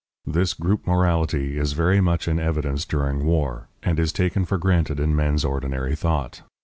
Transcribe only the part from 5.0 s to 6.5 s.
men's ordinary thought.